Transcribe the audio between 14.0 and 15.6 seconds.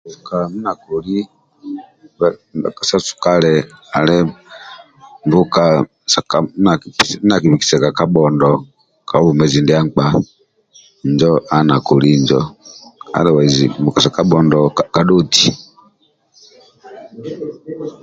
sa kabhondo kadhoti